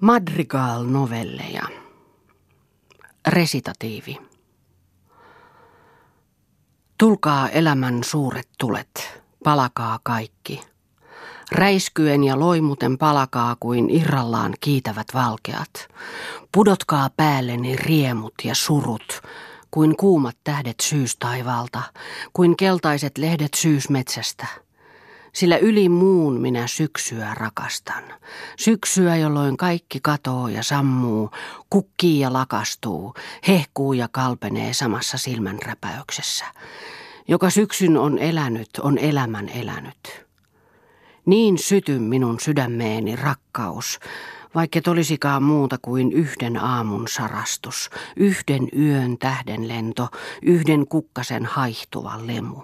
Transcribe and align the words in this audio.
Madrigal-novelleja. 0.00 1.62
Resitatiivi. 3.28 4.18
Tulkaa 6.98 7.48
elämän 7.48 8.04
suuret 8.04 8.48
tulet, 8.58 9.22
palakaa 9.44 9.98
kaikki. 10.02 10.60
Räiskyen 11.52 12.24
ja 12.24 12.40
loimuten 12.40 12.98
palakaa 12.98 13.56
kuin 13.60 13.90
irrallaan 13.90 14.54
kiitävät 14.60 15.06
valkeat. 15.14 15.88
Pudotkaa 16.52 17.10
päälleni 17.16 17.76
riemut 17.76 18.34
ja 18.44 18.54
surut, 18.54 19.22
kuin 19.70 19.96
kuumat 19.96 20.36
tähdet 20.44 20.80
syystaivaalta, 20.82 21.82
kuin 22.32 22.56
keltaiset 22.56 23.18
lehdet 23.18 23.54
syysmetsästä– 23.54 24.46
sillä 25.36 25.56
yli 25.56 25.88
muun 25.88 26.40
minä 26.40 26.66
syksyä 26.66 27.34
rakastan. 27.34 28.04
Syksyä, 28.58 29.16
jolloin 29.16 29.56
kaikki 29.56 30.00
katoo 30.02 30.48
ja 30.48 30.62
sammuu, 30.62 31.30
kukkii 31.70 32.20
ja 32.20 32.32
lakastuu, 32.32 33.14
hehkuu 33.48 33.92
ja 33.92 34.08
kalpenee 34.12 34.72
samassa 34.72 35.18
silmänräpäyksessä. 35.18 36.44
Joka 37.28 37.50
syksyn 37.50 37.96
on 37.96 38.18
elänyt, 38.18 38.68
on 38.80 38.98
elämän 38.98 39.48
elänyt. 39.48 40.26
Niin 41.26 41.58
syty 41.58 41.98
minun 41.98 42.40
sydämeeni 42.40 43.16
rakkaus, 43.16 43.98
vaikka 44.54 44.90
olisikaan 44.90 45.42
muuta 45.42 45.78
kuin 45.82 46.12
yhden 46.12 46.56
aamun 46.56 47.08
sarastus, 47.08 47.90
yhden 48.16 48.68
yön 48.78 49.18
tähden 49.18 49.68
lento, 49.68 50.08
yhden 50.42 50.86
kukkasen 50.88 51.46
haihtuva 51.46 52.18
lemu, 52.22 52.62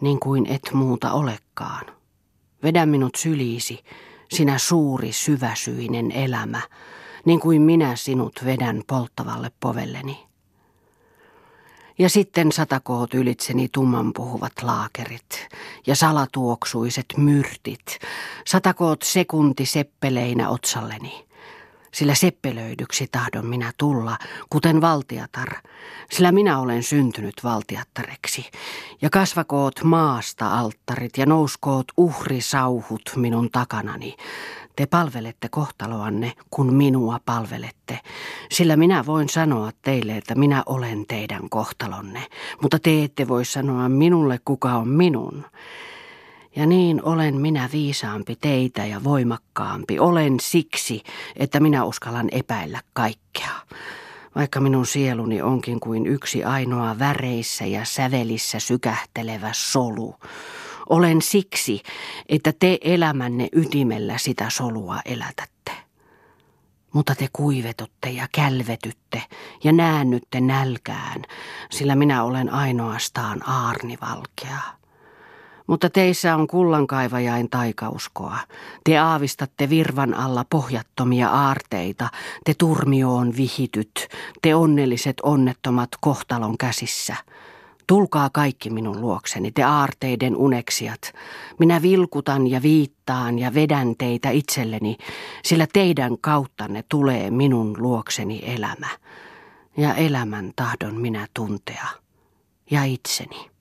niin 0.00 0.20
kuin 0.20 0.46
et 0.46 0.70
muuta 0.72 1.12
olekaan. 1.12 1.97
Vedä 2.62 2.86
minut 2.86 3.14
syliisi, 3.14 3.84
sinä 4.30 4.58
suuri 4.58 5.12
syväsyinen 5.12 6.12
elämä, 6.12 6.60
niin 7.24 7.40
kuin 7.40 7.62
minä 7.62 7.96
sinut 7.96 8.40
vedän 8.44 8.82
polttavalle 8.86 9.52
povelleni. 9.60 10.28
Ja 11.98 12.08
sitten 12.08 12.52
satakoot 12.52 13.14
ylitseni 13.14 13.68
tumman 13.72 14.12
puhuvat 14.12 14.52
laakerit 14.62 15.48
ja 15.86 15.94
salatuoksuiset 15.94 17.06
myrtit, 17.16 17.98
satakoot 18.46 19.02
sekunti 19.02 19.66
seppeleinä 19.66 20.48
otsalleni 20.48 21.27
sillä 21.98 22.14
seppelöidyksi 22.14 23.06
tahdon 23.12 23.46
minä 23.46 23.72
tulla, 23.78 24.18
kuten 24.50 24.80
valtiatar, 24.80 25.48
sillä 26.10 26.32
minä 26.32 26.58
olen 26.58 26.82
syntynyt 26.82 27.34
valtiattareksi. 27.44 28.50
Ja 29.02 29.10
kasvakoot 29.10 29.84
maasta 29.84 30.58
alttarit 30.58 31.18
ja 31.18 31.26
nouskoot 31.26 31.86
uhrisauhut 31.96 33.12
minun 33.16 33.50
takanani. 33.50 34.16
Te 34.76 34.86
palvelette 34.86 35.48
kohtaloanne, 35.48 36.32
kun 36.50 36.74
minua 36.74 37.20
palvelette, 37.24 38.00
sillä 38.50 38.76
minä 38.76 39.06
voin 39.06 39.28
sanoa 39.28 39.70
teille, 39.82 40.16
että 40.16 40.34
minä 40.34 40.62
olen 40.66 41.06
teidän 41.08 41.48
kohtalonne, 41.50 42.26
mutta 42.62 42.78
te 42.78 43.04
ette 43.04 43.28
voi 43.28 43.44
sanoa 43.44 43.88
minulle, 43.88 44.40
kuka 44.44 44.74
on 44.74 44.88
minun. 44.88 45.44
Ja 46.58 46.66
niin 46.66 47.04
olen 47.04 47.40
minä 47.40 47.68
viisaampi 47.72 48.36
teitä 48.36 48.86
ja 48.86 49.04
voimakkaampi. 49.04 49.98
Olen 49.98 50.40
siksi, 50.40 51.02
että 51.36 51.60
minä 51.60 51.84
uskallan 51.84 52.28
epäillä 52.32 52.80
kaikkea. 52.92 53.50
Vaikka 54.34 54.60
minun 54.60 54.86
sieluni 54.86 55.42
onkin 55.42 55.80
kuin 55.80 56.06
yksi 56.06 56.44
ainoa 56.44 56.98
väreissä 56.98 57.66
ja 57.66 57.84
sävelissä 57.84 58.58
sykähtelevä 58.58 59.50
solu. 59.52 60.14
Olen 60.88 61.22
siksi, 61.22 61.82
että 62.28 62.52
te 62.60 62.78
elämänne 62.80 63.48
ytimellä 63.52 64.18
sitä 64.18 64.50
solua 64.50 65.00
elätätte. 65.04 65.72
Mutta 66.92 67.14
te 67.14 67.28
kuivetutte 67.32 68.10
ja 68.10 68.28
kälvetytte 68.32 69.22
ja 69.64 69.72
näännytte 69.72 70.40
nälkään, 70.40 71.22
sillä 71.70 71.96
minä 71.96 72.24
olen 72.24 72.52
ainoastaan 72.52 73.48
aarnivalkea. 73.48 74.77
Mutta 75.68 75.90
teissä 75.90 76.36
on 76.36 76.46
kullankaivajain 76.46 77.50
taikauskoa. 77.50 78.38
Te 78.84 78.98
aavistatte 78.98 79.70
virvan 79.70 80.14
alla 80.14 80.44
pohjattomia 80.50 81.28
aarteita, 81.28 82.08
te 82.44 82.54
turmioon 82.58 83.36
vihityt, 83.36 84.08
te 84.42 84.54
onnelliset 84.54 85.16
onnettomat 85.22 85.88
kohtalon 86.00 86.58
käsissä. 86.58 87.16
Tulkaa 87.86 88.30
kaikki 88.30 88.70
minun 88.70 89.00
luokseni, 89.00 89.50
te 89.50 89.62
aarteiden 89.62 90.36
uneksijat. 90.36 91.00
Minä 91.58 91.82
vilkutan 91.82 92.46
ja 92.46 92.62
viittaan 92.62 93.38
ja 93.38 93.54
vedän 93.54 93.94
teitä 93.98 94.30
itselleni, 94.30 94.96
sillä 95.44 95.66
teidän 95.72 96.18
kauttanne 96.20 96.84
tulee 96.88 97.30
minun 97.30 97.76
luokseni 97.78 98.42
elämä. 98.46 98.88
Ja 99.76 99.94
elämän 99.94 100.52
tahdon 100.56 100.94
minä 100.94 101.26
tuntea. 101.34 101.86
Ja 102.70 102.84
itseni. 102.84 103.57